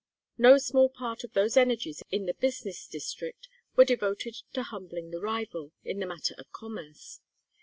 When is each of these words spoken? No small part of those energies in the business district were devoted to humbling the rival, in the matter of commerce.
No 0.39 0.57
small 0.57 0.89
part 0.89 1.23
of 1.23 1.33
those 1.33 1.55
energies 1.55 2.01
in 2.09 2.25
the 2.25 2.33
business 2.33 2.87
district 2.87 3.47
were 3.75 3.85
devoted 3.85 4.35
to 4.53 4.63
humbling 4.63 5.11
the 5.11 5.21
rival, 5.21 5.73
in 5.85 5.99
the 5.99 6.07
matter 6.07 6.33
of 6.39 6.51
commerce. 6.51 7.21